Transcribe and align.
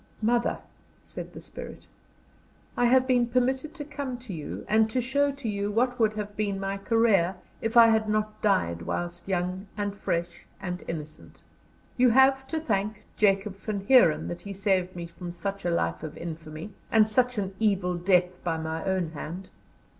"Mother," 0.23 0.57
said 1.03 1.31
the 1.31 1.39
spirit, 1.39 1.87
"I 2.75 2.85
have 2.85 3.05
been 3.05 3.27
permitted 3.27 3.75
to 3.75 3.85
come 3.85 4.17
to 4.17 4.33
you 4.33 4.65
and 4.67 4.89
to 4.89 4.99
show 4.99 5.31
to 5.33 5.47
you 5.47 5.69
what 5.69 5.99
would 5.99 6.13
have 6.13 6.35
been 6.35 6.59
my 6.59 6.77
career 6.79 7.35
if 7.61 7.77
I 7.77 7.85
had 7.85 8.09
not 8.09 8.41
died 8.41 8.81
whilst 8.81 9.27
young, 9.27 9.67
and 9.77 9.95
fresh, 9.95 10.43
and 10.59 10.83
innocent. 10.87 11.43
You 11.97 12.09
have 12.09 12.47
to 12.47 12.59
thank 12.59 13.05
Jacob 13.15 13.55
Van 13.57 13.81
Heeren 13.81 14.27
that 14.27 14.41
he 14.41 14.53
saved 14.53 14.95
me 14.95 15.05
from 15.05 15.31
such 15.31 15.65
a 15.65 15.69
life 15.69 16.01
of 16.01 16.17
infamy, 16.17 16.71
and 16.91 17.07
such 17.07 17.37
an 17.37 17.53
evil 17.59 17.93
death 17.93 18.43
by 18.43 18.57
my 18.57 18.83
own 18.83 19.11
hand. 19.11 19.49